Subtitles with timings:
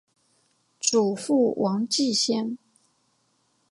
[0.79, 2.57] 祖父王继先。